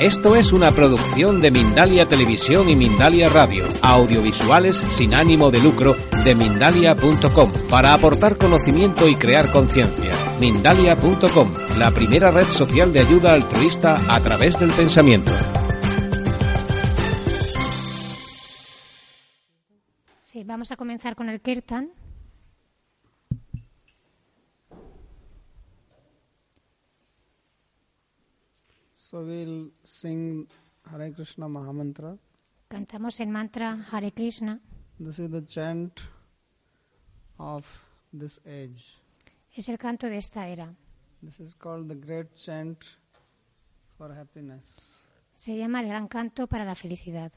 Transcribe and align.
Esto 0.00 0.34
es 0.34 0.52
una 0.52 0.72
producción 0.72 1.40
de 1.40 1.52
Mindalia 1.52 2.06
Televisión 2.06 2.68
y 2.68 2.74
Mindalia 2.74 3.28
Radio, 3.28 3.64
audiovisuales 3.80 4.76
sin 4.76 5.14
ánimo 5.14 5.52
de 5.52 5.60
lucro 5.60 5.94
de 6.24 6.34
mindalia.com, 6.34 7.52
para 7.70 7.94
aportar 7.94 8.36
conocimiento 8.36 9.06
y 9.06 9.14
crear 9.14 9.52
conciencia. 9.52 10.12
Mindalia.com, 10.40 11.54
la 11.78 11.92
primera 11.92 12.32
red 12.32 12.46
social 12.46 12.92
de 12.92 13.00
ayuda 13.00 13.34
altruista 13.34 13.96
a 14.12 14.20
través 14.20 14.58
del 14.58 14.72
pensamiento. 14.72 15.30
Sí, 20.22 20.42
vamos 20.42 20.72
a 20.72 20.76
comenzar 20.76 21.14
con 21.14 21.28
el 21.28 21.40
Kirtan. 21.40 21.92
So 29.14 29.20
we'll 29.22 29.70
sing 29.84 30.48
Hare 30.90 31.12
Krishna 31.12 31.46
Mahamantra. 31.46 32.18
Cantamos 32.68 33.20
el 33.20 33.28
mantra 33.28 33.86
Hare 33.92 34.10
Krishna. 34.10 34.60
This 34.98 35.20
is 35.20 35.30
the 35.30 35.42
chant 35.46 36.00
of 37.38 37.64
this 38.12 38.40
age. 38.44 39.00
Es 39.54 39.68
el 39.68 39.78
canto 39.78 40.08
de 40.08 40.16
esta 40.16 40.48
era. 40.48 40.74
This 41.22 41.38
is 41.38 41.54
called 41.54 41.86
the 41.86 41.94
great 41.94 42.34
chant 42.34 42.78
for 43.96 44.12
happiness. 44.12 44.98
Se 45.36 45.56
llama 45.56 45.82
el 45.82 45.86
gran 45.86 46.08
canto 46.08 46.48
para 46.48 46.64
la 46.64 46.74
felicidad. 46.74 47.30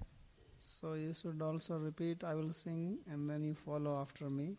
So 0.59 0.95
you 0.95 1.13
should 1.13 1.39
also 1.43 1.77
repeat, 1.77 2.23
I 2.23 2.33
will 2.33 2.53
sing, 2.53 2.97
and 3.05 3.29
then 3.29 3.43
you 3.43 3.53
follow 3.53 4.01
after 4.01 4.31
me. 4.31 4.57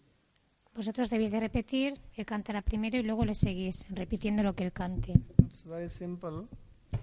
Vosotros 0.72 1.10
debéis 1.10 1.32
de 1.32 1.40
repetir, 1.40 2.00
él 2.14 2.24
cantará 2.24 2.62
primero 2.62 2.96
y 2.96 3.02
luego 3.02 3.24
le 3.24 3.34
seguís 3.34 3.86
repitiendo 3.90 4.44
lo 4.44 4.54
que 4.54 4.62
él 4.62 4.72
cante. 4.72 5.14
It's 5.48 5.64
very 5.64 5.88
simple. 5.88 6.46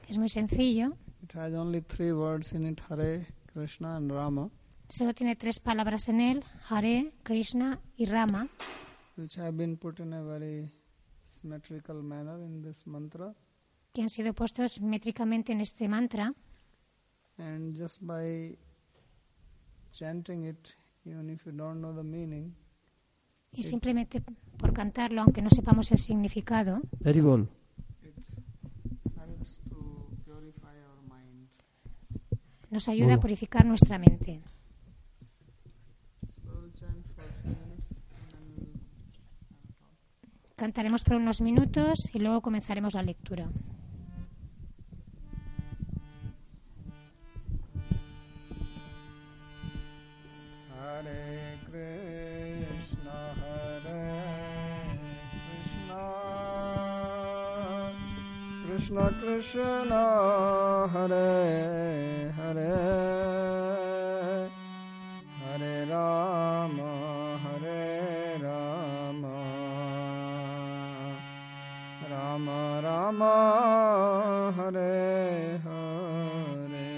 Es 0.08 0.17
muy 0.17 0.30
sencillo, 0.30 0.95
It 1.23 1.34
has 1.36 1.53
only 1.53 1.81
three 1.81 2.11
words 2.11 2.53
in 2.53 2.66
it 2.67 2.81
Hare, 2.89 3.25
Krishna, 3.52 3.95
and 3.98 4.11
Rama, 4.11 4.50
solo 4.89 5.14
tiene 5.14 5.36
tres 5.36 5.59
palabras 5.59 6.08
en 6.09 6.22
él, 6.22 6.44
Hare, 6.70 7.11
Krishna 7.23 7.80
y 7.98 8.06
Rama, 8.06 8.48
which 9.17 9.38
have 9.39 9.53
been 9.58 9.78
put 9.78 10.00
in 10.00 10.14
a 10.14 10.22
very 10.23 10.70
symmetrical 11.42 12.02
manner 12.03 12.39
in 12.44 12.61
this 12.61 12.86
mantra. 12.86 13.33
que 13.94 14.03
han 14.03 14.09
sido 14.09 14.33
puestos 14.33 14.80
métricamente 14.81 15.53
en 15.53 15.61
este 15.61 15.88
mantra. 15.88 16.33
And 17.38 17.76
just 17.76 18.02
by 18.02 18.56
chanting 19.92 20.45
it, 20.45 20.76
even 21.06 21.30
if 21.30 21.45
you 21.45 21.52
don't 21.52 21.80
know 21.81 21.94
the 21.95 22.03
meaning, 22.03 22.53
Y 23.52 23.64
simplemente 23.64 24.22
por 24.58 24.73
cantarlo, 24.73 25.22
aunque 25.22 25.42
no 25.42 25.50
sepamos 25.50 25.92
el 25.92 25.98
significado, 25.98 26.81
it 27.06 27.16
helps 27.16 27.50
nos 32.76 32.90
ayuda 32.90 33.14
a 33.14 33.18
mm. 33.18 33.22
purificar 33.22 33.66
nuestra 33.66 33.98
mente. 33.98 34.42
Cantaremos 40.58 41.04
por 41.04 41.16
unos 41.16 41.39
minutos 41.39 42.10
y 42.14 42.20
luego 42.20 42.42
comenzaremos 42.42 42.94
la 42.94 43.04
lectura. 43.04 43.49
Krishna 58.86 59.02
Krishna 59.22 59.92
Hare 60.94 61.34
Hare 62.38 62.73
Hare 65.40 65.76
Ram 65.92 66.76
Hare 67.44 67.86
Ram 68.44 69.22
Ram 72.12 72.46
Ram 72.86 73.22
Hare 74.58 74.98
Hare 75.66 76.92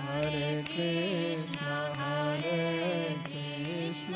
Hare 0.00 0.50
Krishna 0.68 1.64
Hare 2.00 2.62
Krishna 3.26 4.14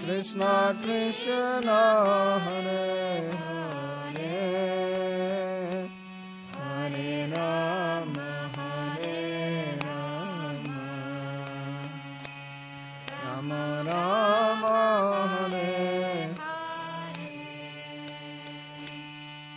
Krishna 0.00 0.40
Krishna 0.84 1.68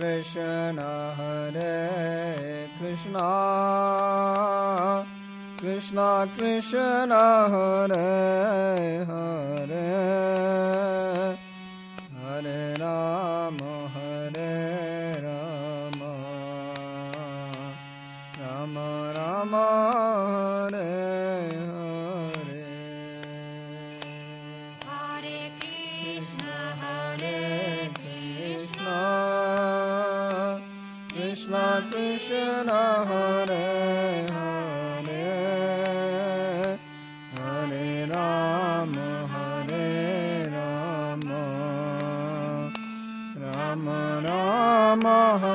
Krishna 0.00 0.84
Hare 1.18 1.76
Krishna. 2.66 3.22
Krishna 5.60 6.04
Krishna 6.38 7.18
Hare 7.52 8.96
Hare. 8.96 9.88
amor. 45.06 45.49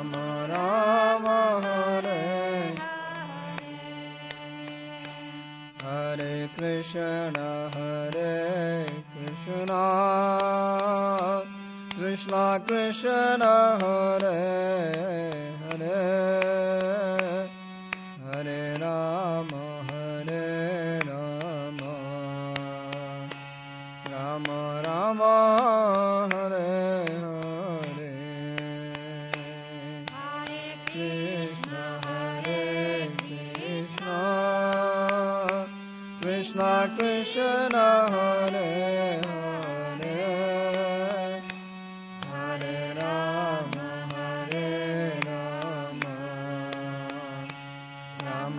Ram 0.00 0.12
Ram 0.16 1.26
Hare. 1.64 2.74
Hare 5.84 6.48
Krishna 6.58 7.34
Hare 7.74 8.84
Krishna. 8.84 9.66
Krishna 11.98 12.58
Krishna 12.58 13.42
Hare. 13.82 14.59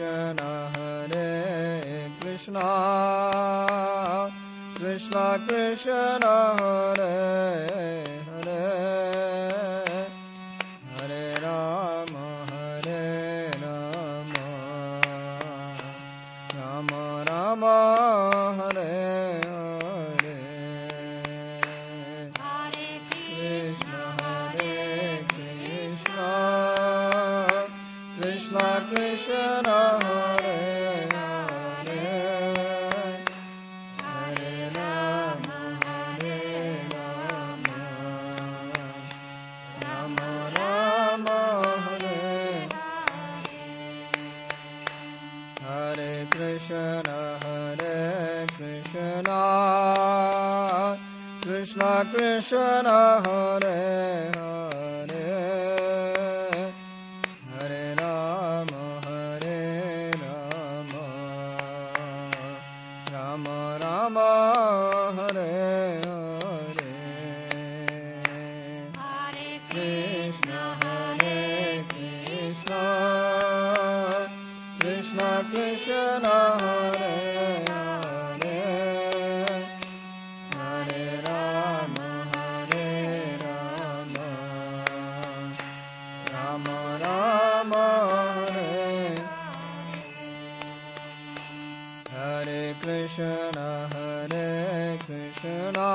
Krishna, 0.00 0.70
Hare 0.72 2.10
Krishna, 2.20 2.64
Krishna 4.74 5.38
Krishna, 5.46 6.56
Hare 6.58 8.19
Hare 46.00 46.26
Krishna, 46.30 47.38
Hare 47.42 48.46
Krishna, 48.56 49.38
Krishna 51.42 52.06
Krishna, 52.10 53.20
Hare 53.22 54.30
Hare. 54.32 54.39
Krishna 95.40 95.88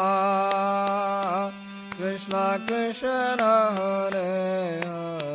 Krishna 1.91 2.59
Krishna 2.65 3.73
Hare 3.77 4.81
Hare. 4.81 5.34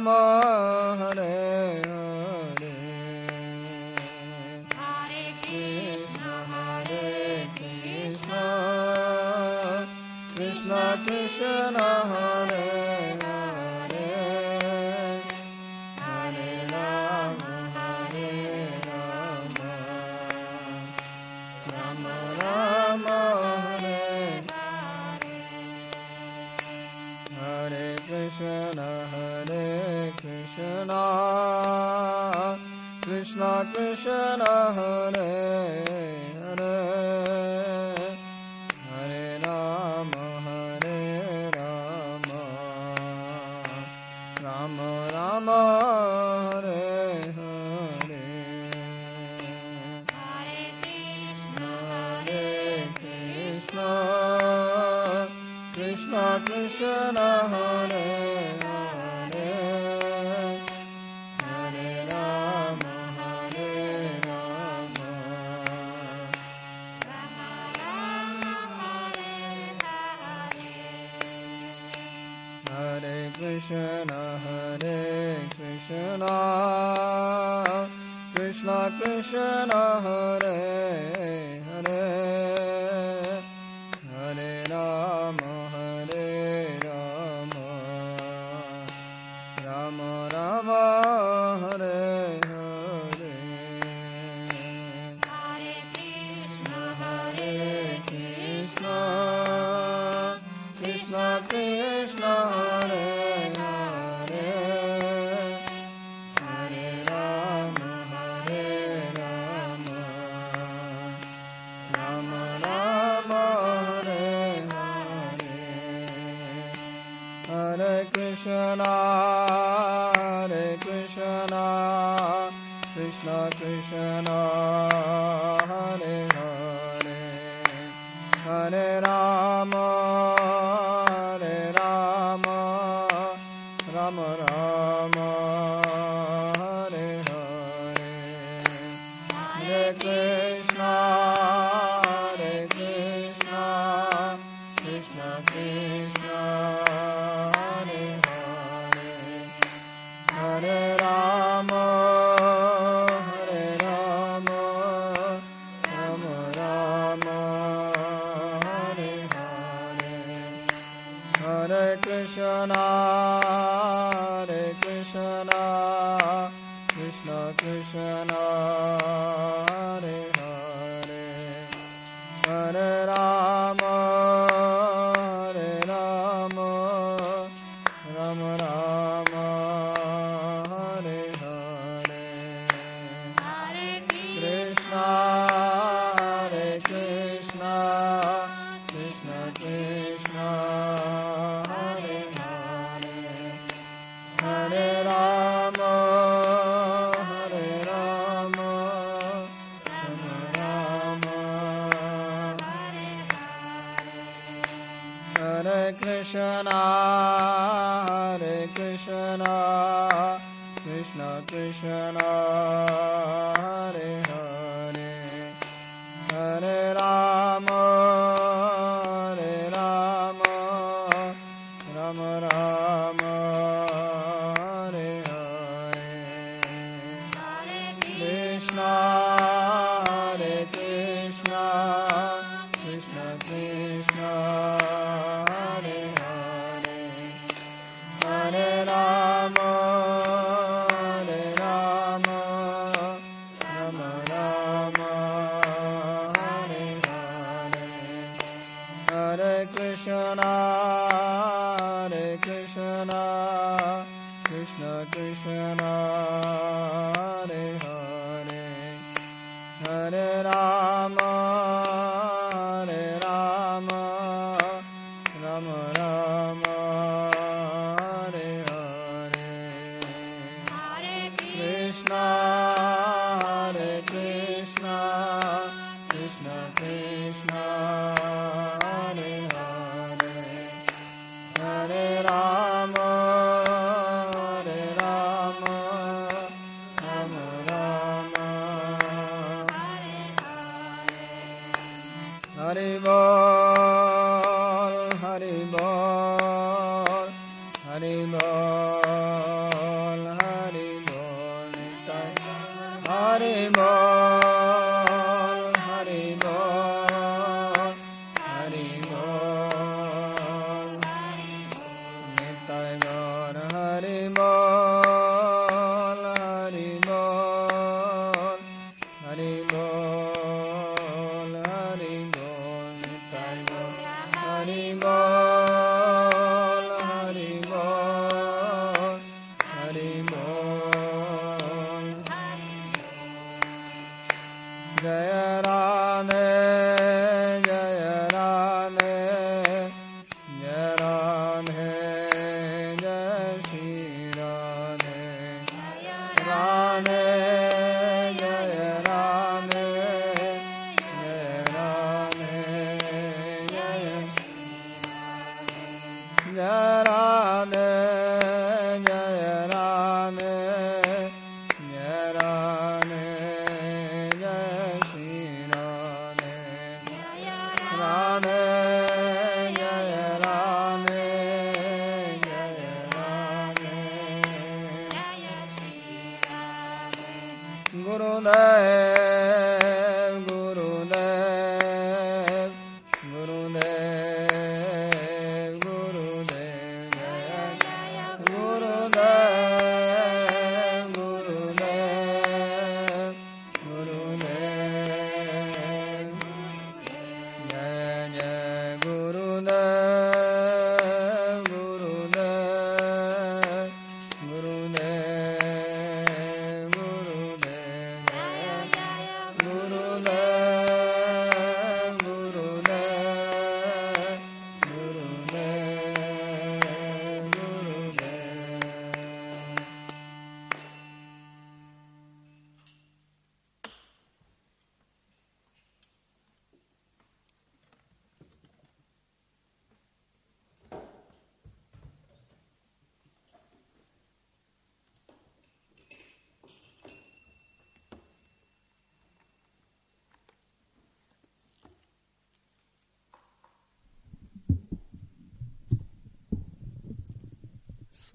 Namah 0.00 0.49
Rama 44.42 45.06
Rama 45.12 46.29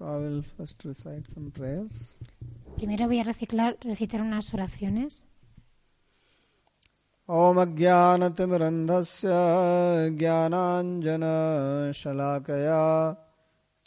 I 0.00 0.16
will 0.16 0.42
first 0.42 0.84
recite 0.84 1.28
some 1.28 1.50
prayers. 1.50 2.14
Primero 2.76 3.06
voy 3.06 3.20
a 3.20 3.24
reciclar, 3.24 3.76
recitar 3.82 4.20
unas 4.20 4.52
oraciones. 4.54 5.24
ॐ 7.28 7.56
अज्ञानतिमिरन्धस्य 7.58 9.28
ज्ञानाञ्जनशलाकया 10.18 12.82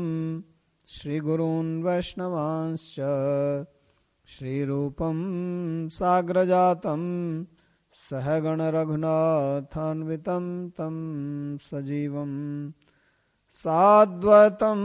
श्रीगुरून् 0.97 1.73
वैष्णवांश्च 1.85 2.97
श्रीरूपं 4.33 5.19
साग्रजातं 5.99 7.03
सहगणरघुनाथान्वितं 8.09 10.45
तं 10.79 10.99
सजीवं 11.71 12.35
साद्वैतं 13.63 14.83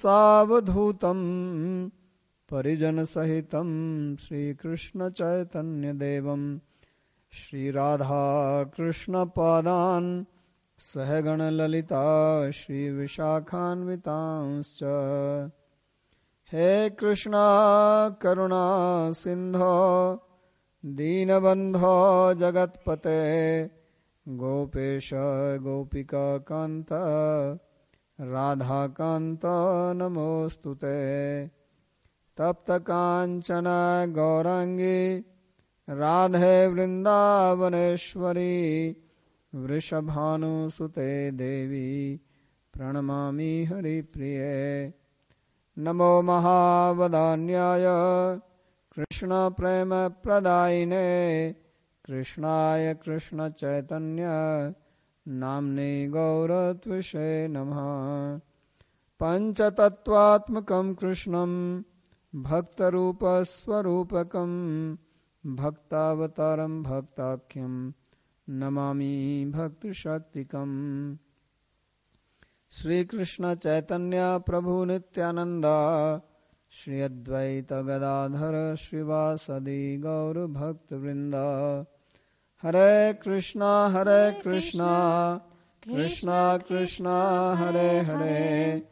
सावधूतं 0.00 1.22
परिजनसहितं 2.52 3.70
श्रीकृष्णचैतन्यदेवं 4.26 6.44
श्रीराधाकृष्णपादान् 7.32 8.04
सहगणललिता 10.92 12.06
श्रीविशाखान्वितांश्च 12.60 14.80
हे 16.52 16.90
कृष्णा, 16.90 17.44
करुणा, 18.22 19.10
सिन्धो, 19.12 20.14
दीनबन्धो, 20.86 22.34
जगतपते, 22.34 23.64
गोपेश 24.28 25.10
गोपिकान्त 25.60 26.86
राधाकान्त, 28.20 29.40
नमोऽस्तु 29.96 30.74
ते। 30.74 31.46
कांचन 32.70 33.64
गौराङ्गी, 34.16 35.18
राधे 35.90 36.66
वृन्दावनेश्वरी, 36.66 37.76
वृषभानुसुते 39.54 41.30
देवी, 41.30 42.20
प्रणमामि 42.74 43.64
हरिप्रिये। 43.64 45.03
नमो 45.78 46.22
महावदान्याय। 46.22 47.84
कृष्णप्रेमप्रदायिने 48.94 51.54
कृष्णाय 52.04 52.94
कृष्णचैतन्य 52.94 54.24
नाम्ने 55.28 56.08
गौरत्विषे 56.08 57.48
नमः। 57.48 58.40
पञ्चतत्त्वात्मकं 59.20 60.94
कृष्णं 60.94 61.82
भक्तरूपस्वरूपकं 62.42 64.50
भक्तावतारं 65.56 66.82
भक्ताख्यं 66.82 67.92
नमामि 68.48 69.44
भक्तिशक्तिकम् 72.74 72.84
श्रीकृष्ण 73.16 73.54
चैतन्य 73.54 74.42
प्रभु 74.46 74.84
नित्यानंद 74.84 75.64
श्री 76.70 77.00
अद्वैत 77.00 77.72
गदाधर 77.72 78.76
श्रीवासदि 78.76 79.96
गौर 79.96 80.46
भक्त 80.46 80.92
वृंद 80.92 81.34
हरे 82.62 83.12
कृष्णा 83.12 83.86
हरे 83.86 84.40
कृष्णा 84.40 85.40
कृष्णा 85.84 86.56
कृष्णा, 86.56 87.54
हरे 87.54 88.00
हरे। 88.00 88.82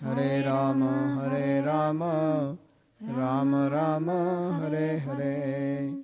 हरे 0.00 0.42
राम 0.42 1.18
हरे 1.18 1.60
राम 1.60 2.02
राम 3.02 3.54
राम, 3.54 4.10
हरे 4.62 4.98
हरे। 4.98 6.02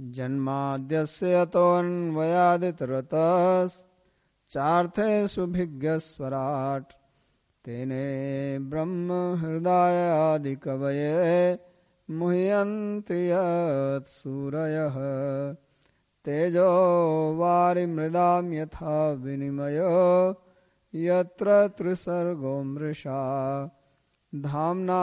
जन्माद्यस्य 0.00 1.32
अतोऽन्वयादितरतस् 1.32 3.87
चार्थे 4.50 5.28
सुभिज्ञस्वराट् 5.28 6.92
तेने 7.64 8.58
ब्रह्म 8.58 9.12
हृदयादिकवये 9.12 11.58
मुह्यन्ति 12.10 13.30
यत्सूरयः 13.30 14.94
तेजो 16.24 17.34
वारिमृदां 17.34 18.52
यथा 18.52 19.12
विनिमयो, 19.12 20.34
यत्र 20.94 21.68
त्रिसर्गो 21.68 22.62
मृषा। 22.62 23.70
धाम्ना 24.34 25.00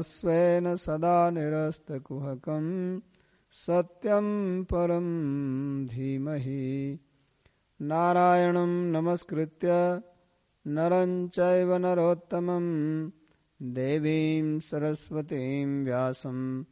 स्वेन 0.00 0.76
सदा 0.76 1.30
निरस्तकुहकं 1.30 3.00
सत्यं 3.52 4.64
परं 4.64 5.06
धीमहि। 5.86 6.98
नारायणं 7.80 8.92
नमस्कृत्य 8.92 10.00
नरं 10.66 11.28
चैव 11.28 11.76
नरोत्तमं 11.76 13.10
देवीं 13.60 14.60
सरस्वतीं 14.60 15.84
व्यासं 15.84 16.62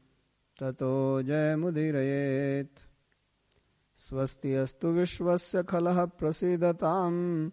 ततो 0.61 1.23
जयमुदीरयेत्। 1.23 2.79
स्वस्ति 3.97 4.55
अस्तु 4.55 4.89
विश्वस्य 4.89 5.63
खलः 5.63 6.05
प्रसीदतां 6.05 7.51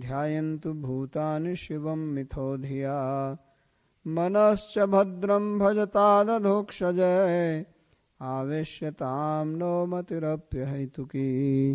ध्यायन्तु 0.00 0.72
भूतानि 0.72 1.56
शिवं 1.56 1.96
मिथो 1.96 2.56
धिया 2.56 3.38
मनश्च 4.06 4.78
भद्रं 4.78 5.58
भजतादधोक्षजय 5.58 7.66
आवेश्यतां 8.20 9.46
नो 9.46 9.86
मतिरप्यहैतुकी। 9.86 11.74